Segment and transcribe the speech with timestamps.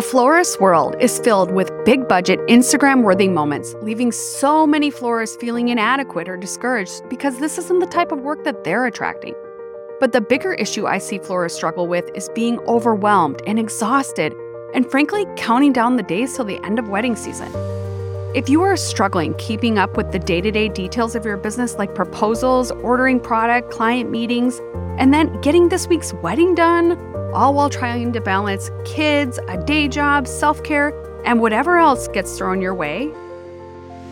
[0.00, 5.36] A florist's world is filled with big budget, Instagram worthy moments, leaving so many florists
[5.36, 9.34] feeling inadequate or discouraged because this isn't the type of work that they're attracting.
[10.00, 14.34] But the bigger issue I see florists struggle with is being overwhelmed and exhausted,
[14.72, 17.52] and frankly, counting down the days till the end of wedding season.
[18.34, 21.74] If you are struggling keeping up with the day to day details of your business,
[21.74, 24.62] like proposals, ordering product, client meetings,
[24.96, 29.88] and then getting this week's wedding done, all while trying to balance kids, a day
[29.88, 30.92] job, self care,
[31.24, 33.12] and whatever else gets thrown your way.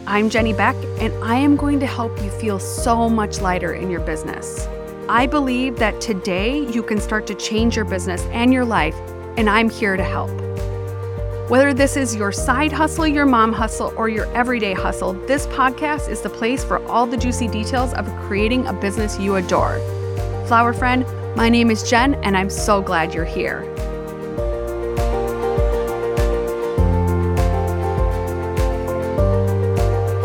[0.06, 3.90] I'm Jenny Beck, and I am going to help you feel so much lighter in
[3.90, 4.66] your business.
[5.08, 8.96] I believe that today you can start to change your business and your life,
[9.36, 10.30] and I'm here to help.
[11.50, 16.10] Whether this is your side hustle, your mom hustle, or your everyday hustle, this podcast
[16.10, 19.78] is the place for all the juicy details of creating a business you adore.
[20.46, 21.06] Flower friend,
[21.38, 23.60] my name is Jen, and I'm so glad you're here.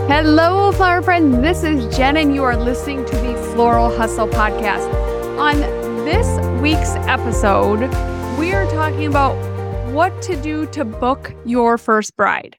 [0.10, 1.38] Hello, flower friends.
[1.38, 4.92] This is Jen, and you are listening to the Floral Hustle Podcast.
[5.38, 5.60] On
[6.04, 6.28] this
[6.64, 7.82] week's episode,
[8.40, 9.36] we are talking about
[9.94, 12.58] what to do to book your first bride.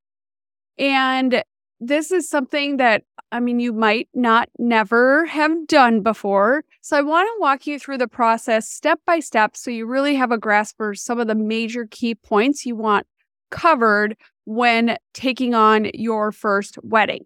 [0.78, 1.42] And
[1.80, 6.62] this is something that I mean, you might not never have done before.
[6.84, 10.16] So I want to walk you through the process step by step so you really
[10.16, 13.06] have a grasp for some of the major key points you want
[13.50, 17.24] covered when taking on your first wedding.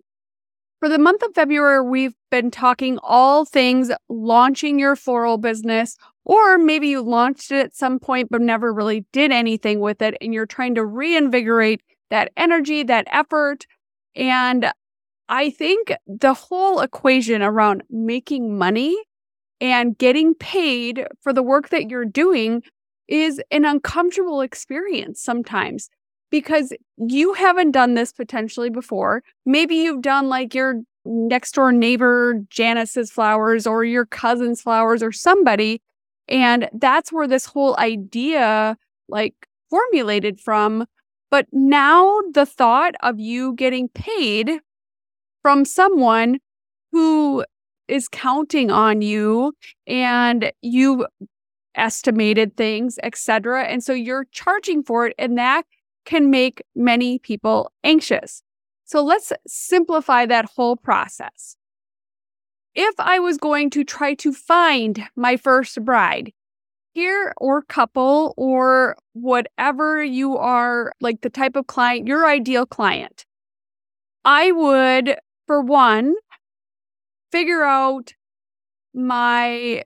[0.79, 6.57] For the month of February, we've been talking all things launching your floral business, or
[6.57, 10.33] maybe you launched it at some point but never really did anything with it, and
[10.33, 13.67] you're trying to reinvigorate that energy, that effort.
[14.15, 14.71] And
[15.29, 18.97] I think the whole equation around making money
[19.61, 22.63] and getting paid for the work that you're doing
[23.09, 25.89] is an uncomfortable experience sometimes
[26.31, 29.23] because you haven't done this potentially before.
[29.47, 35.11] Maybe you've done like your next door neighbor Janice's flowers or your cousin's flowers or
[35.11, 35.81] somebody.
[36.29, 38.77] And that's where this whole idea
[39.09, 39.35] like
[39.71, 40.87] formulated from.
[41.31, 44.61] But now the thought of you getting paid
[45.43, 46.39] from someone
[46.93, 47.45] who
[47.89, 49.55] is counting on you
[49.87, 51.07] and you
[51.75, 53.65] estimated things, etc.
[53.65, 55.65] And so you're charging for it and that
[56.05, 58.43] can make many people anxious.
[58.85, 61.57] So let's simplify that whole process.
[62.75, 66.33] If I was going to try to find my first bride,
[66.99, 73.25] here or couple or whatever you are, like the type of client, your ideal client,
[74.25, 75.17] I would
[75.47, 76.15] for one,
[77.31, 78.15] figure out
[78.95, 79.83] my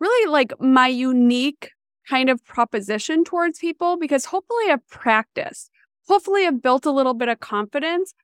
[0.00, 1.70] really like my unique
[2.08, 5.70] kind of proposition towards people because hopefully I've practiced.
[6.06, 8.14] Hopefully I've built a little bit of confidence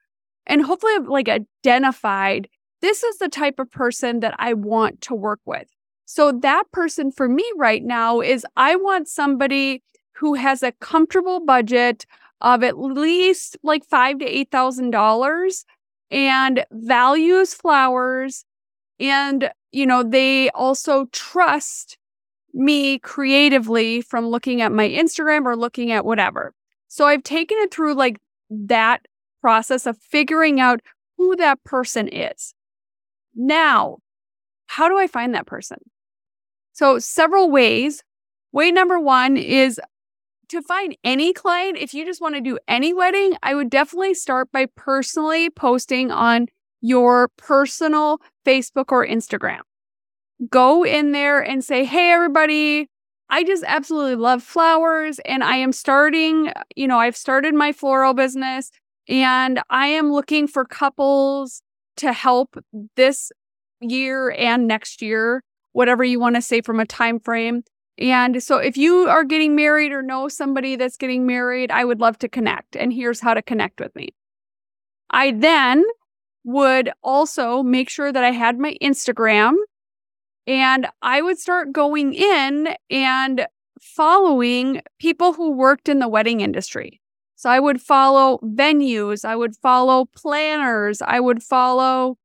[0.47, 2.49] and hopefully I've like identified
[2.81, 5.69] this is the type of person that I want to work with.
[6.05, 9.83] So that person for me right now is I want somebody
[10.17, 12.05] who has a comfortable budget
[12.41, 15.65] of at least like five to eight thousand dollars
[16.15, 18.45] and values flowers.
[19.01, 21.99] And, you know, they also trust
[22.55, 26.55] me creatively from looking at my Instagram or looking at whatever.
[26.87, 29.07] So I've taken it through like that
[29.41, 30.81] process of figuring out
[31.17, 32.55] who that person is.
[33.35, 33.99] Now,
[34.69, 35.79] how do I find that person?
[36.73, 38.03] So, several ways.
[38.53, 39.81] Way number one is
[40.49, 44.15] to find any client, if you just want to do any wedding, I would definitely
[44.15, 46.47] start by personally posting on
[46.81, 49.61] your personal Facebook or Instagram.
[50.51, 52.89] Go in there and say, Hey, everybody,
[53.31, 58.15] I just absolutely love flowers and I am starting, you know, I've started my floral
[58.15, 58.71] business
[59.09, 61.63] and I am looking for couples
[61.97, 62.57] to help
[62.97, 63.33] this
[63.81, 67.63] year and next year, whatever you want to say from a time frame.
[67.99, 72.01] And so if you are getting married or know somebody that's getting married, I would
[72.01, 72.77] love to connect.
[72.77, 74.09] And here's how to connect with me.
[75.11, 75.85] I then
[76.45, 79.55] would also make sure that I had my Instagram
[80.47, 83.47] and I would start going in and
[83.81, 87.01] following people who worked in the wedding industry.
[87.37, 92.17] So I would follow venues, I would follow planners, I would follow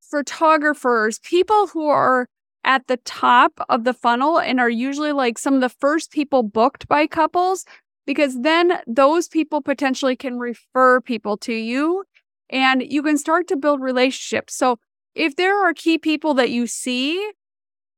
[0.00, 2.28] photographers, people who are
[2.66, 6.42] at the top of the funnel and are usually like some of the first people
[6.42, 7.64] booked by couples
[8.06, 12.04] because then those people potentially can refer people to you
[12.50, 14.54] and you can start to build relationships.
[14.54, 14.78] So
[15.14, 17.32] if there are key people that you see,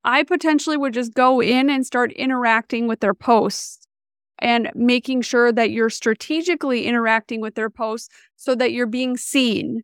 [0.05, 3.87] I potentially would just go in and start interacting with their posts
[4.38, 9.82] and making sure that you're strategically interacting with their posts so that you're being seen.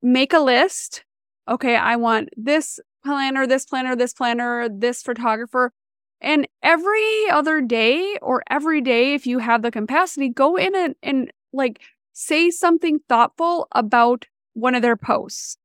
[0.00, 1.04] Make a list.
[1.48, 5.72] Okay, I want this planner, this planner, this planner, this photographer.
[6.20, 10.94] And every other day or every day, if you have the capacity, go in and,
[11.02, 11.80] and like
[12.12, 15.56] say something thoughtful about one of their posts.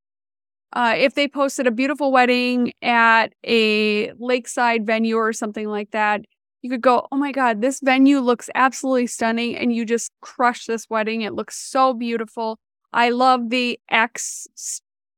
[0.73, 6.21] Uh, if they posted a beautiful wedding at a lakeside venue or something like that,
[6.61, 9.55] you could go, Oh my God, this venue looks absolutely stunning.
[9.55, 11.21] And you just crush this wedding.
[11.21, 12.59] It looks so beautiful.
[12.91, 14.47] I love the X.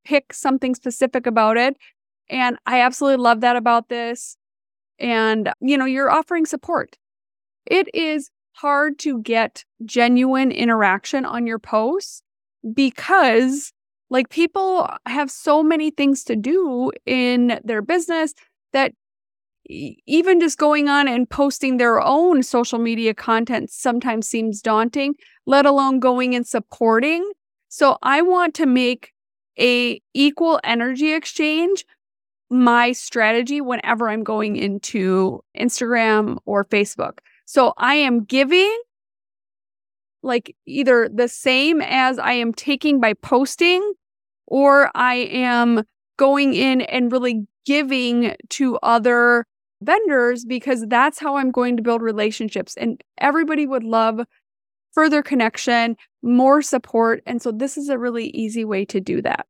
[0.05, 1.77] Pick something specific about it.
[2.29, 4.37] And I absolutely love that about this.
[4.99, 6.97] And, you know, you're offering support.
[7.65, 12.21] It is hard to get genuine interaction on your posts
[12.73, 13.71] because
[14.09, 18.33] like people have so many things to do in their business
[18.73, 18.93] that
[19.69, 25.13] even just going on and posting their own social media content sometimes seems daunting,
[25.45, 27.31] let alone going and supporting.
[27.67, 29.13] So I want to make
[29.59, 31.85] a equal energy exchange
[32.49, 37.19] my strategy whenever I'm going into Instagram or Facebook.
[37.45, 38.75] So I am giving
[40.21, 43.93] like either the same as I am taking by posting,
[44.47, 45.83] or I am
[46.17, 49.45] going in and really giving to other
[49.81, 52.75] vendors because that's how I'm going to build relationships.
[52.75, 54.21] And everybody would love
[54.91, 57.21] further connection, more support.
[57.25, 59.45] And so this is a really easy way to do that.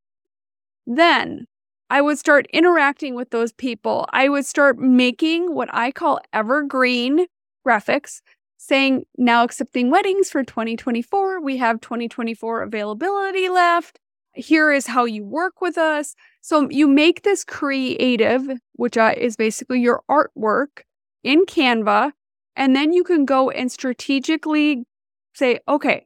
[0.85, 1.47] Then
[1.89, 4.07] I would start interacting with those people.
[4.11, 7.25] I would start making what I call evergreen
[7.67, 8.21] graphics
[8.57, 11.41] saying now accepting weddings for 2024.
[11.41, 13.99] We have 2024 availability left.
[14.33, 16.13] Here is how you work with us.
[16.41, 20.83] So you make this creative, which uh, is basically your artwork
[21.23, 22.11] in Canva.
[22.55, 24.83] And then you can go and strategically
[25.33, 26.05] say, okay,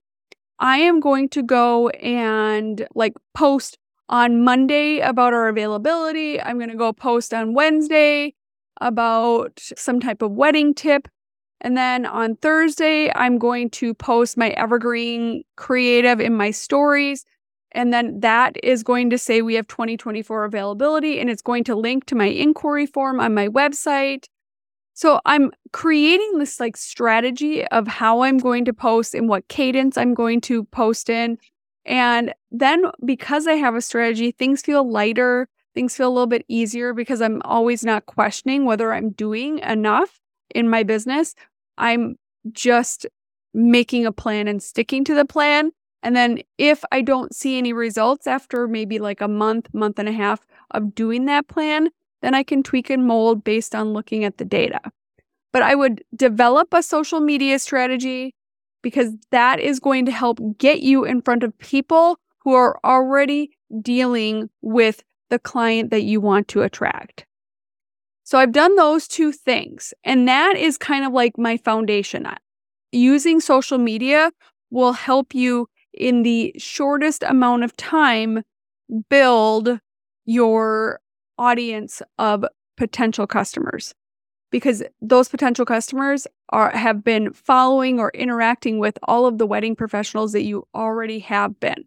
[0.60, 3.78] I am going to go and like post
[4.10, 6.42] on Monday about our availability.
[6.42, 8.34] I'm going to go post on Wednesday
[8.82, 11.08] about some type of wedding tip.
[11.62, 17.26] And then on Thursday, I'm going to post my evergreen creative in my stories.
[17.72, 21.76] And then that is going to say we have 2024 availability and it's going to
[21.76, 24.26] link to my inquiry form on my website.
[24.94, 29.98] So I'm creating this like strategy of how I'm going to post and what cadence
[29.98, 31.38] I'm going to post in.
[31.86, 36.46] And then because I have a strategy, things feel lighter, things feel a little bit
[36.48, 40.20] easier because I'm always not questioning whether I'm doing enough
[40.54, 41.36] in my business.
[41.78, 42.16] I'm
[42.52, 43.06] just
[43.54, 45.72] making a plan and sticking to the plan.
[46.02, 50.10] And then if I don't see any results after maybe like a month, month and
[50.10, 51.90] a half of doing that plan,
[52.22, 54.82] then I can tweak and mold based on looking at the data.
[55.52, 58.34] But I would develop a social media strategy
[58.84, 63.50] because that is going to help get you in front of people who are already
[63.82, 65.02] dealing with
[65.32, 67.26] the client that you want to attract.
[68.24, 72.28] So I've done those two things, and that is kind of like my foundation.
[72.92, 74.32] Using social media
[74.70, 78.44] will help you in the shortest amount of time
[79.10, 79.80] build
[80.26, 81.00] your
[81.38, 82.46] audience of
[82.78, 83.94] potential customers
[84.54, 89.76] because those potential customers are have been following or interacting with all of the wedding
[89.76, 91.86] professionals that you already have been.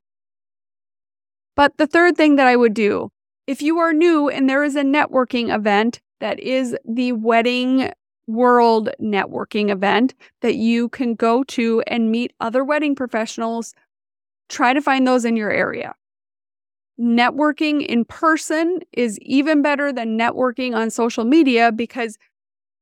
[1.54, 3.12] But the third thing that I would do,
[3.46, 7.92] if you are new and there is a networking event that is the wedding
[8.26, 13.74] world networking event that you can go to and meet other wedding professionals,
[14.48, 15.94] try to find those in your area.
[17.00, 22.18] Networking in person is even better than networking on social media because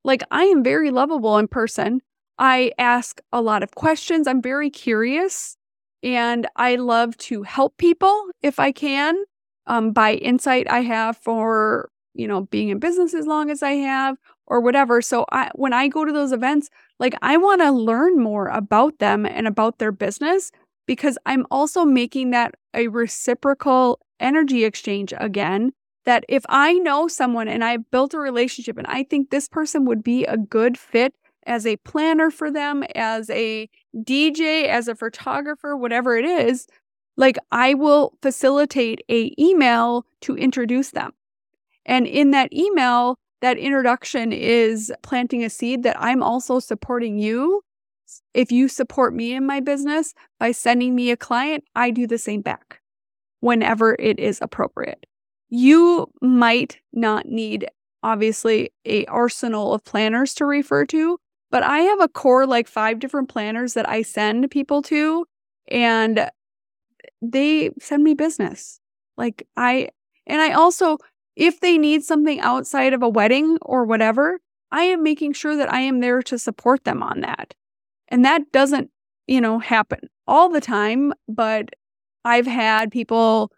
[0.05, 2.01] like, I am very lovable in person.
[2.39, 4.27] I ask a lot of questions.
[4.27, 5.57] I'm very curious
[6.03, 9.17] and I love to help people if I can
[9.67, 13.73] um, by insight I have for, you know, being in business as long as I
[13.73, 15.01] have or whatever.
[15.01, 16.69] So I, when I go to those events,
[16.99, 20.53] like I want to learn more about them and about their business
[20.87, 25.73] because I'm also making that a reciprocal energy exchange again
[26.05, 29.85] that if I know someone and I've built a relationship and I think this person
[29.87, 31.15] would be a good fit
[31.47, 36.67] as a planner for them, as a DJ, as a photographer, whatever it is,
[37.17, 41.13] like I will facilitate a email to introduce them.
[41.87, 47.63] And in that email, that introduction is planting a seed that I'm also supporting you.
[48.33, 52.19] If you support me in my business by sending me a client, I do the
[52.19, 52.81] same back
[53.41, 55.07] whenever it is appropriate
[55.55, 57.69] you might not need
[58.03, 61.19] obviously a arsenal of planners to refer to,
[61.51, 65.25] but I have a core like five different planners that I send people to
[65.71, 66.29] and
[67.23, 68.81] they send me business.
[69.17, 69.91] Like I
[70.27, 70.99] and I also
[71.37, 74.41] if they need something outside of a wedding or whatever,
[74.73, 77.55] I am making sure that I am there to support them on that.
[78.09, 78.91] And that doesn't,
[79.29, 81.71] you know, happen all the time, but
[82.25, 83.53] I've had people,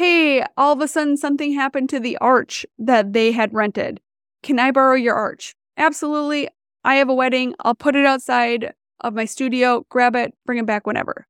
[0.00, 4.00] hey, all of a sudden something happened to the arch that they had rented.
[4.42, 5.54] Can I borrow your arch?
[5.76, 6.48] Absolutely.
[6.82, 7.54] I have a wedding.
[7.60, 11.26] I'll put it outside of my studio, grab it, bring it back whenever.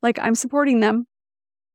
[0.00, 1.06] Like I'm supporting them.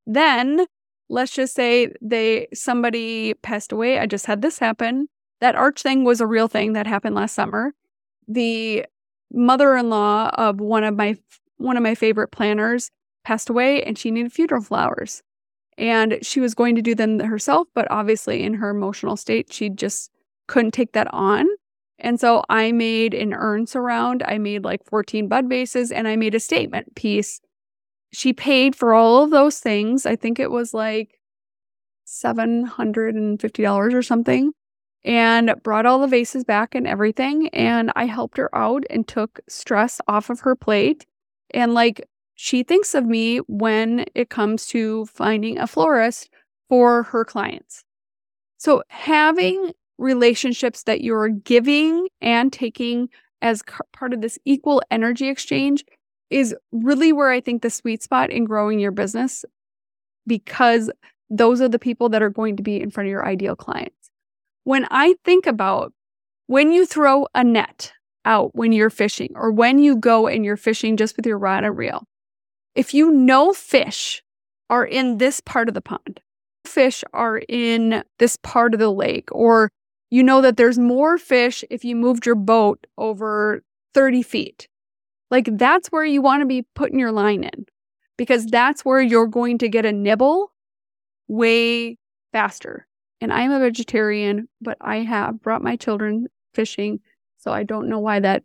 [0.08, 0.66] Then
[1.08, 4.00] let's just say they somebody passed away.
[4.00, 5.06] I just had this happen.
[5.40, 7.74] That arch thing was a real thing that happened last summer.
[8.26, 8.86] The
[9.32, 11.14] mother-in-law of one of my
[11.58, 12.90] one of my favorite planners
[13.22, 15.22] passed away and she needed funeral flowers.
[15.78, 19.70] And she was going to do them herself, but obviously in her emotional state, she
[19.70, 20.10] just
[20.48, 21.46] couldn't take that on.
[22.00, 24.22] And so I made an urn surround.
[24.26, 27.40] I made like 14 bud vases and I made a statement piece.
[28.12, 30.04] She paid for all of those things.
[30.04, 31.18] I think it was like
[32.06, 34.52] $750 or something
[35.04, 37.48] and brought all the vases back and everything.
[37.48, 41.06] And I helped her out and took stress off of her plate.
[41.52, 42.06] And like
[42.40, 46.30] she thinks of me when it comes to finding a florist
[46.68, 47.82] for her clients.
[48.58, 48.96] So mm-hmm.
[48.96, 53.08] having relationships that you're giving and taking
[53.42, 55.84] as part of this equal energy exchange
[56.30, 59.44] is really where I think the sweet spot in growing your business
[60.24, 60.92] because
[61.28, 64.10] those are the people that are going to be in front of your ideal clients.
[64.62, 65.92] When I think about
[66.46, 67.92] when you throw a net
[68.24, 71.64] out when you're fishing or when you go and you're fishing just with your rod
[71.64, 72.04] and reel,
[72.78, 74.22] if you know fish
[74.70, 76.20] are in this part of the pond,
[76.64, 79.68] fish are in this part of the lake, or
[80.10, 84.68] you know that there's more fish if you moved your boat over 30 feet.
[85.28, 87.66] Like that's where you want to be putting your line in
[88.16, 90.52] because that's where you're going to get a nibble
[91.26, 91.98] way
[92.30, 92.86] faster.
[93.20, 97.00] And I'm a vegetarian, but I have brought my children fishing.
[97.38, 98.44] So I don't know why that,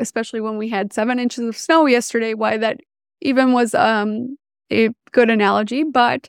[0.00, 2.80] especially when we had seven inches of snow yesterday, why that
[3.20, 4.36] even was um,
[4.72, 5.84] a good analogy.
[5.84, 6.28] But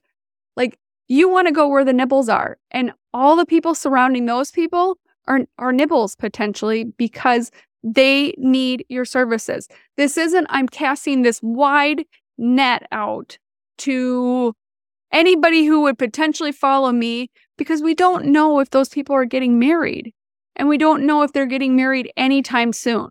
[0.56, 0.78] like
[1.10, 2.58] you want to go where the nibbles are.
[2.72, 7.52] And all the people surrounding those people are, are nibbles potentially because
[7.84, 9.68] they need your services.
[9.98, 12.04] This isn't, I'm casting this wide
[12.38, 13.38] net out
[13.80, 14.54] to
[15.12, 19.58] anybody who would potentially follow me because we don't know if those people are getting
[19.58, 20.14] married
[20.56, 23.10] and we don't know if they're getting married anytime soon.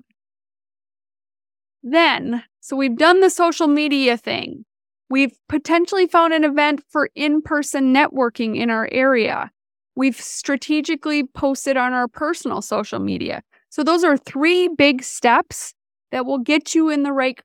[1.82, 4.66] Then, so we've done the social media thing.
[5.08, 9.50] We've potentially found an event for in person networking in our area.
[9.96, 13.42] We've strategically posted on our personal social media.
[13.70, 15.72] So those are three big steps
[16.12, 17.40] that will get you in the right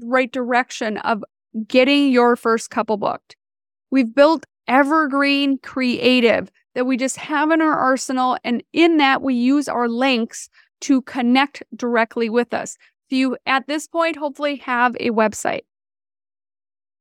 [0.00, 1.22] right direction of
[1.68, 3.36] getting your first couple booked.
[3.90, 9.34] We've built evergreen creative that we just have in our arsenal and in that we
[9.34, 10.48] use our links
[10.80, 12.76] to connect directly with us.
[13.12, 15.62] You at this point hopefully have a website.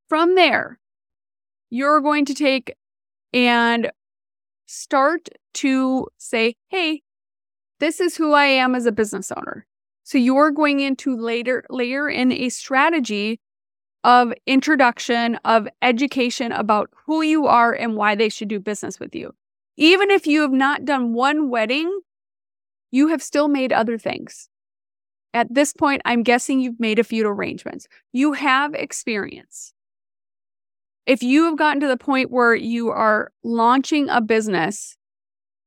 [0.09, 0.79] From there,
[1.69, 2.75] you're going to take
[3.33, 3.91] and
[4.65, 7.01] start to say, hey,
[7.79, 9.65] this is who I am as a business owner.
[10.03, 13.39] So you're going into later layer in a strategy
[14.03, 19.15] of introduction of education about who you are and why they should do business with
[19.15, 19.33] you.
[19.77, 22.01] Even if you have not done one wedding,
[22.91, 24.49] you have still made other things.
[25.33, 27.87] At this point, I'm guessing you've made a few arrangements.
[28.11, 29.73] You have experience
[31.05, 34.95] if you have gotten to the point where you are launching a business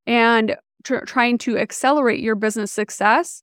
[0.06, 3.42] and tr- trying to accelerate your business success,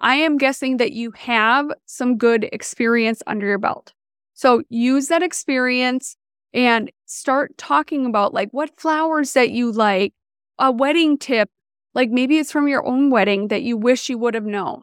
[0.00, 3.92] I am guessing that you have some good experience under your belt.
[4.34, 6.16] So use that experience
[6.52, 10.14] and start talking about like what flowers that you like,
[10.58, 11.50] a wedding tip,
[11.94, 14.82] like maybe it's from your own wedding that you wish you would have known.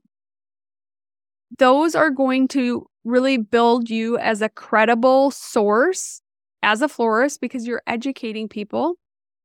[1.58, 6.22] Those are going to really build you as a credible source
[6.64, 8.96] as a florist because you're educating people.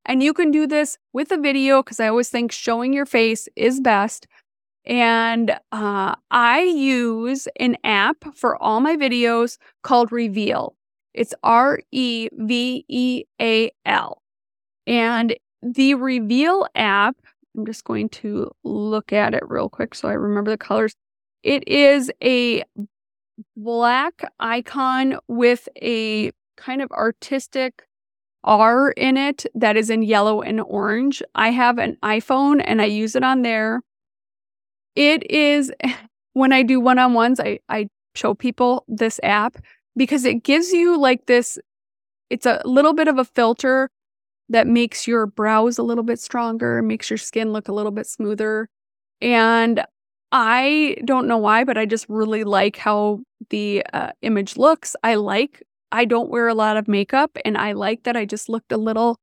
[0.06, 3.46] And you can do this with a video because I always think showing your face
[3.56, 4.26] is best.
[4.86, 10.74] And uh, I use an app for all my videos called Reveal.
[11.12, 14.22] It's R E V E A L.
[14.86, 17.16] And the Reveal app,
[17.54, 20.94] I'm just going to look at it real quick so I remember the colors.
[21.42, 22.64] It is a
[23.56, 27.84] black icon with a kind of artistic
[28.44, 31.22] R in it that is in yellow and orange.
[31.34, 33.82] I have an iPhone and I use it on there.
[34.96, 35.72] It is
[36.32, 39.56] when I do one on ones, I, I show people this app
[39.96, 41.58] because it gives you like this,
[42.30, 43.90] it's a little bit of a filter
[44.48, 48.06] that makes your brows a little bit stronger, makes your skin look a little bit
[48.06, 48.68] smoother.
[49.20, 49.84] And
[50.30, 53.20] I don't know why, but I just really like how
[53.50, 54.94] the uh, image looks.
[55.02, 58.48] I like, I don't wear a lot of makeup and I like that I just
[58.48, 59.16] looked a little,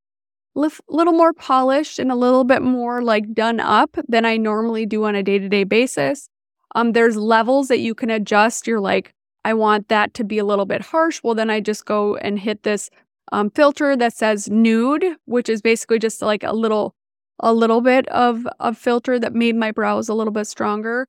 [0.55, 5.03] little more polished and a little bit more like done up than I normally do
[5.05, 6.27] on a day to day basis.
[6.73, 8.65] Um, there's levels that you can adjust.
[8.65, 11.21] You're like, I want that to be a little bit harsh.
[11.23, 12.89] Well, then I just go and hit this
[13.31, 16.95] um, filter that says nude, which is basically just like a little
[17.39, 21.07] a little bit of a filter that made my brows a little bit stronger.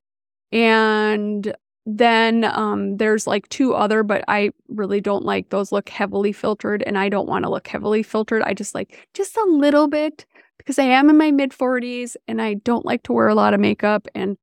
[0.52, 1.54] And
[1.86, 6.82] then um, there's like two other, but I really don't like those look heavily filtered
[6.82, 8.42] and I don't want to look heavily filtered.
[8.42, 10.26] I just like just a little bit
[10.58, 13.54] because I am in my mid 40s and I don't like to wear a lot
[13.54, 14.08] of makeup.
[14.16, 14.36] And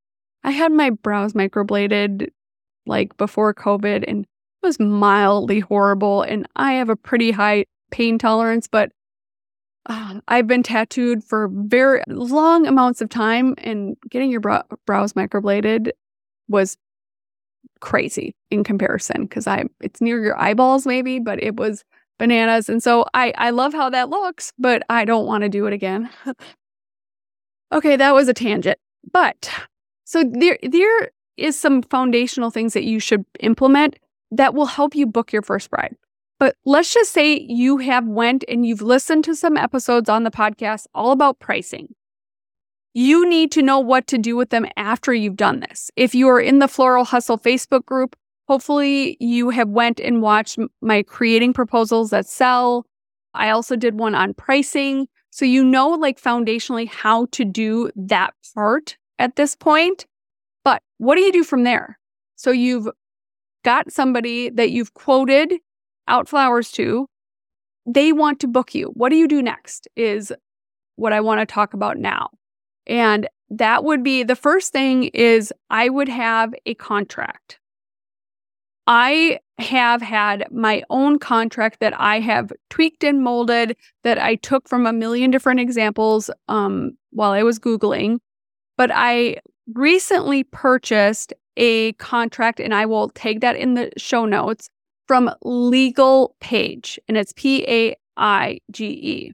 [0.46, 2.30] I had my brows microbladed
[2.86, 6.22] like before COVID and it was mildly horrible.
[6.22, 8.94] And I have a pretty high pain tolerance, but
[9.86, 15.14] uh, I've been tattooed for very long amounts of time, and getting your brow- brows
[15.14, 15.92] microbladed
[16.48, 16.78] was
[17.82, 21.84] crazy in comparison because I it's near your eyeballs maybe, but it was
[22.18, 22.70] bananas.
[22.70, 25.74] And so I I love how that looks, but I don't want to do it
[25.74, 26.10] again.
[27.74, 28.80] okay, that was a tangent.
[29.12, 29.50] But
[30.06, 33.98] so there there is some foundational things that you should implement
[34.32, 35.96] that will help you book your first bride.
[36.44, 40.30] But let's just say you have went and you've listened to some episodes on the
[40.30, 41.96] podcast all about pricing.
[42.94, 45.90] You need to know what to do with them after you've done this.
[45.96, 48.18] If you are in the Floral Hustle Facebook group,
[48.50, 52.86] hopefully you have went and watched my creating proposals that sell.
[53.34, 55.08] I also did one on pricing.
[55.30, 60.08] So you know like foundationally how to do that part at this point.
[60.66, 61.98] But what do you do from there?
[62.36, 62.90] So you've
[63.64, 65.54] got somebody that you've quoted
[66.08, 67.08] out flowers to,
[67.86, 68.88] they want to book you.
[68.94, 69.88] What do you do next?
[69.96, 70.32] Is
[70.96, 72.30] what I want to talk about now.
[72.88, 77.60] And that would be the first thing is I would have a contract.
[78.86, 84.68] I have had my own contract that I have tweaked and molded that I took
[84.68, 88.18] from a million different examples um, while I was Googling.
[88.78, 89.38] But I
[89.74, 94.70] recently purchased a contract, and I will take that in the show notes
[95.08, 99.32] from Legal Paige, and it's P A I G E.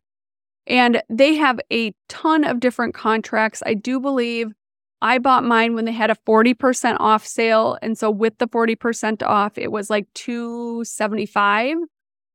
[0.67, 3.63] And they have a ton of different contracts.
[3.65, 4.51] I do believe
[5.01, 7.77] I bought mine when they had a 40% off sale.
[7.82, 11.77] And so with the 40% off, it was like 275.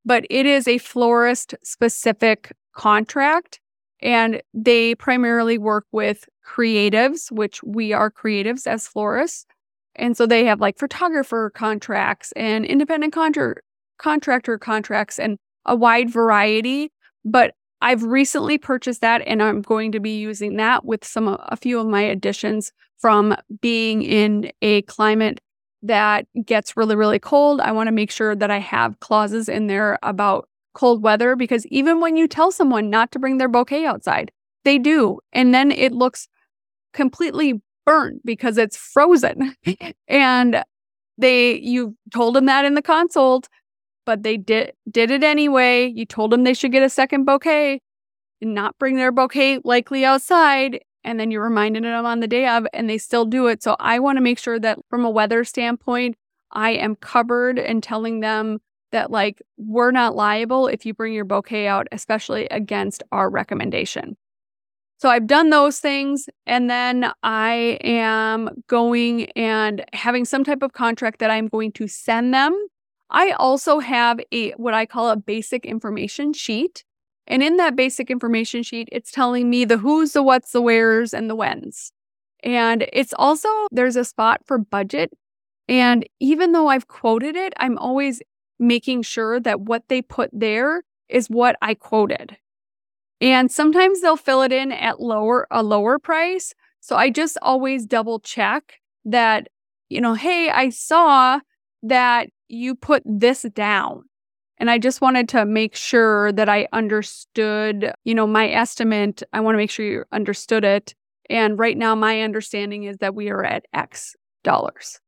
[0.05, 3.61] But it is a florist specific contract.
[4.01, 9.47] And they primarily work with creatives, which we are creatives as florists.
[9.96, 13.57] And so they have like photographer contracts and independent contra-
[13.98, 16.92] contractor contracts and a wide variety.
[17.24, 21.37] But I've recently purchased that and I'm going to be using that with some uh,
[21.40, 25.40] a few of my additions from being in a climate
[25.83, 27.61] that gets really really cold.
[27.61, 31.66] I want to make sure that I have clauses in there about cold weather because
[31.66, 34.33] even when you tell someone not to bring their bouquet outside,
[34.64, 35.20] they do.
[35.33, 36.26] And then it looks
[36.94, 39.55] completely burnt because it's frozen.
[40.09, 40.62] and
[41.18, 43.49] they you told them that in the consult,
[44.07, 45.87] but they did did it anyway.
[45.87, 47.81] You told them they should get a second bouquet
[48.40, 50.81] and not bring their bouquet likely outside.
[51.05, 53.62] And then you reminded them on the day of, and they still do it.
[53.62, 56.16] So I want to make sure that from a weather standpoint,
[56.53, 58.59] I am covered and telling them
[58.92, 64.16] that like we're not liable if you bring your bouquet out, especially against our recommendation.
[64.98, 66.28] So I've done those things.
[66.46, 71.88] And then I am going and having some type of contract that I'm going to
[71.88, 72.54] send them.
[73.11, 76.85] I also have a what I call a basic information sheet.
[77.26, 81.14] And in that basic information sheet, it's telling me the who's, the what's, the where's,
[81.14, 81.90] and the when's.
[82.42, 85.11] And it's also, there's a spot for budget.
[85.66, 88.20] And even though I've quoted it, I'm always
[88.59, 92.37] making sure that what they put there is what I quoted.
[93.25, 96.53] And sometimes they'll fill it in at lower a lower price.
[96.81, 98.75] So I just always double check
[99.07, 99.49] that,
[99.89, 101.41] you know, hey, I saw
[101.85, 104.03] that you put this down.
[104.59, 109.23] And I just wanted to make sure that I understood, you know, my estimate.
[109.33, 110.95] I want to make sure you understood it.
[111.31, 115.01] And right now, my understanding is that we are at X dollars.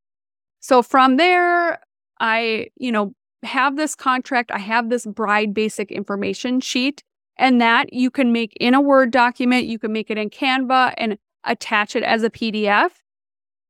[0.61, 1.81] So from there,
[2.19, 4.51] I, you know, have this contract.
[4.51, 7.05] I have this bride basic information sheet
[7.37, 10.95] and that you can make in a Word document, you can make it in Canva
[10.97, 12.91] and attach it as a PDF.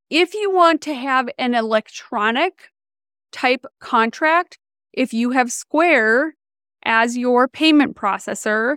[0.09, 2.71] if you want to have an electronic
[3.33, 4.57] type contract,
[4.93, 6.37] if you have Square
[6.85, 8.77] as your payment processor,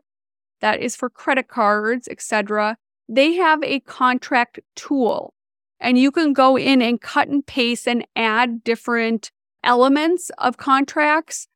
[0.59, 5.33] that is for credit cards, etc., they have a contract tool.
[5.79, 9.31] And you can go in and cut and paste and add different
[9.63, 11.47] elements of contracts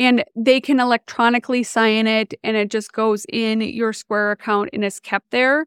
[0.00, 4.82] and they can electronically sign it and it just goes in your Square account and
[4.82, 5.66] is kept there.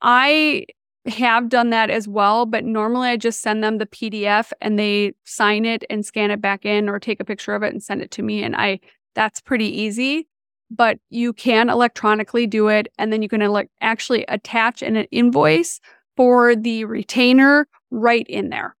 [0.00, 0.64] I
[1.06, 5.12] have done that as well, but normally I just send them the PDF and they
[5.24, 8.00] sign it and scan it back in or take a picture of it and send
[8.00, 8.80] it to me and I
[9.14, 10.26] that's pretty easy.
[10.70, 15.80] But you can electronically do it and then you can ele- actually attach an invoice
[16.16, 18.74] for the retainer right in there.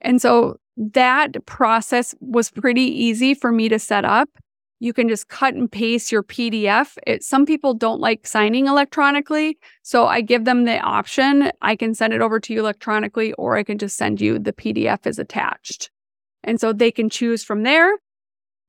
[0.00, 4.28] And so that process was pretty easy for me to set up.
[4.80, 6.98] You can just cut and paste your PDF.
[7.06, 9.56] It, some people don't like signing electronically.
[9.82, 11.52] So I give them the option.
[11.62, 14.52] I can send it over to you electronically, or I can just send you the
[14.52, 15.90] PDF as attached.
[16.42, 17.92] And so they can choose from there.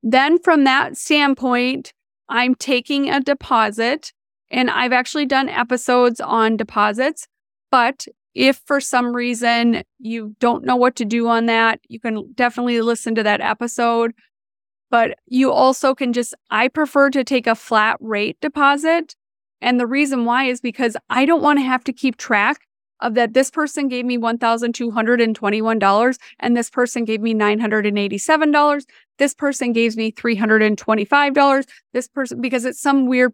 [0.04, 1.92] Then, from that standpoint,
[2.30, 4.14] I'm taking a deposit,
[4.52, 7.28] and I've actually done episodes on deposits.
[7.72, 12.32] But if for some reason you don't know what to do on that, you can
[12.34, 14.14] definitely listen to that episode.
[14.92, 19.16] But you also can just, I prefer to take a flat rate deposit.
[19.62, 22.68] And the reason why is because I don't want to have to keep track
[23.00, 28.86] of that this person gave me $1,221 and this person gave me $987.
[29.18, 31.66] This person gave me $325.
[31.94, 33.34] This person, because it's some weird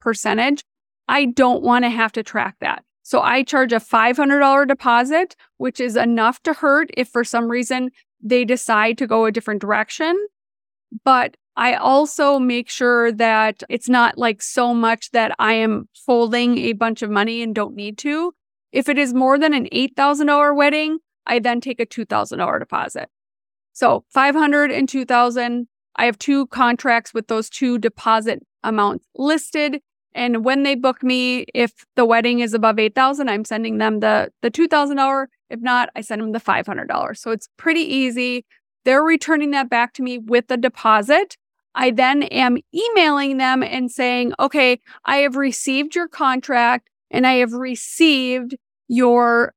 [0.00, 0.64] percentage,
[1.06, 2.82] I don't want to have to track that.
[3.08, 7.90] So I charge a $500 deposit, which is enough to hurt if for some reason
[8.22, 10.14] they decide to go a different direction.
[11.06, 16.58] But I also make sure that it's not like so much that I am folding
[16.58, 18.34] a bunch of money and don't need to.
[18.72, 23.08] If it is more than an $8,000 wedding, I then take a $2,000 deposit.
[23.72, 25.66] So 500 and 2000.
[25.96, 29.80] I have two contracts with those two deposit amounts listed.
[30.18, 34.32] And when they book me, if the wedding is above 8,000, I'm sending them the,
[34.42, 35.26] the $2,000.
[35.48, 37.16] If not, I send them the $500.
[37.16, 38.44] So it's pretty easy.
[38.84, 41.36] They're returning that back to me with the deposit.
[41.76, 47.34] I then am emailing them and saying, okay, I have received your contract and I
[47.34, 48.56] have received
[48.88, 49.54] your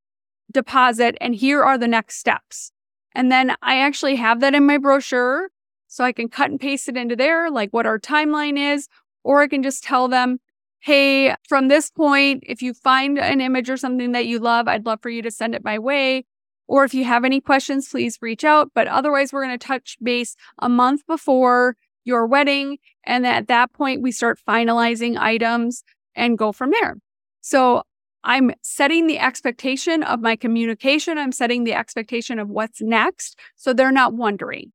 [0.54, 2.71] deposit, and here are the next steps.
[3.15, 5.50] And then I actually have that in my brochure.
[5.88, 8.88] So I can cut and paste it into there, like what our timeline is,
[9.24, 10.39] or I can just tell them,
[10.82, 14.86] hey, from this point, if you find an image or something that you love, I'd
[14.86, 16.26] love for you to send it my way.
[16.67, 18.72] Or if you have any questions, please reach out.
[18.74, 22.78] But otherwise, we're going to touch base a month before your wedding.
[23.06, 25.84] And at that point, we start finalizing items
[26.15, 26.98] and go from there.
[27.41, 27.84] So
[28.24, 31.17] I'm setting the expectation of my communication.
[31.17, 33.38] I'm setting the expectation of what's next.
[33.56, 34.72] So they're not wondering.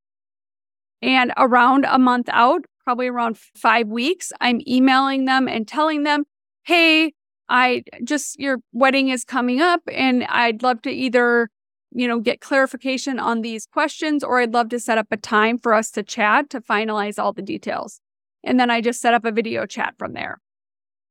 [1.03, 6.23] And around a month out, probably around five weeks, I'm emailing them and telling them,
[6.63, 7.15] hey,
[7.49, 11.51] I just, your wedding is coming up and I'd love to either,
[11.91, 15.59] you know, get clarification on these questions or I'd love to set up a time
[15.59, 18.01] for us to chat to finalize all the details.
[18.45, 20.41] And then I just set up a video chat from there.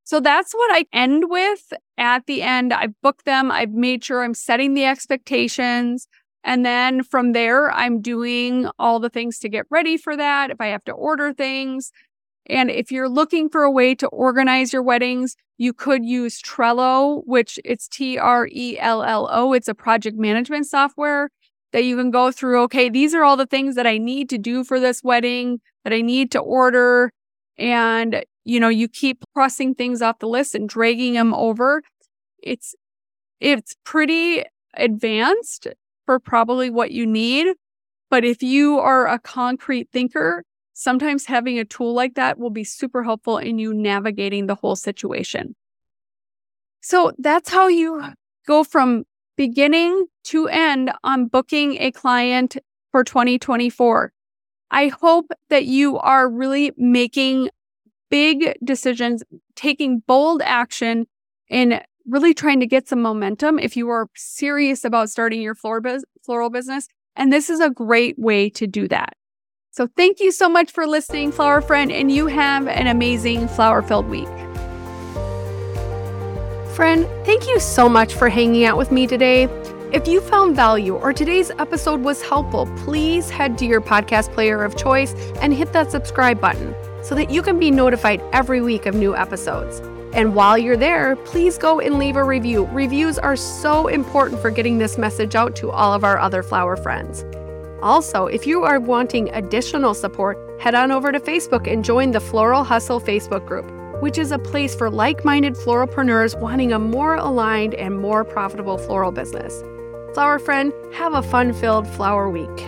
[0.06, 2.72] So that's what I end with at the end.
[2.72, 3.52] I've booked them.
[3.52, 6.08] I've made sure I'm setting the expectations.
[6.46, 10.52] And then from there, I'm doing all the things to get ready for that.
[10.52, 11.92] If I have to order things.
[12.46, 17.24] And if you're looking for a way to organize your weddings, you could use Trello,
[17.26, 19.54] which it's T R E L L O.
[19.54, 21.30] It's a project management software
[21.74, 22.62] that you can go through.
[22.64, 25.94] Okay, these are all the things that I need to do for this wedding that
[25.94, 27.12] I need to order.
[27.58, 31.82] And, you know, you keep crossing things off the list and dragging them over.
[32.38, 32.76] It's,
[33.40, 34.44] it's pretty
[34.76, 35.70] advanced
[36.06, 37.56] for probably what you need.
[38.10, 42.64] But if you are a concrete thinker, sometimes having a tool like that will be
[42.64, 45.56] super helpful in you navigating the whole situation.
[46.82, 48.14] So that's how you
[48.46, 49.06] go from
[49.38, 52.58] beginning to end on booking a client
[52.92, 54.12] for 2024.
[54.72, 57.50] I hope that you are really making
[58.10, 59.24] big decisions,
[59.56, 61.06] taking bold action
[61.50, 66.50] in really trying to get some momentum if you are serious about starting your floral
[66.50, 66.88] business.
[67.16, 69.16] And this is a great way to do that.
[69.72, 73.82] So thank you so much for listening, Flower Friend, and you have an amazing flower
[73.82, 74.28] filled week.
[76.76, 79.44] Friend, thank you so much for hanging out with me today.
[79.94, 84.64] If you found value or today's episode was helpful, please head to your podcast player
[84.64, 88.86] of choice and hit that subscribe button so that you can be notified every week
[88.86, 89.82] of new episodes.
[90.16, 92.68] And while you're there, please go and leave a review.
[92.68, 96.78] Reviews are so important for getting this message out to all of our other flower
[96.78, 97.26] friends.
[97.82, 102.22] Also, if you are wanting additional support, head on over to Facebook and join the
[102.22, 103.70] Floral Hustle Facebook group,
[104.02, 108.78] which is a place for like minded floralpreneurs wanting a more aligned and more profitable
[108.78, 109.62] floral business.
[110.14, 112.66] Flower friend, have a fun filled flower week.